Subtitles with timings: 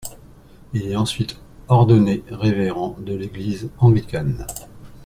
[0.73, 4.47] Il est ensuite ordonné révérend de l'Église anglicane.